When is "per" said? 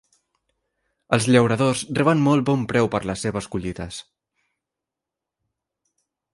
2.95-3.03